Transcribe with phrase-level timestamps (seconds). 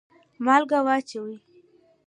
[0.45, 1.35] مالګه واچوئ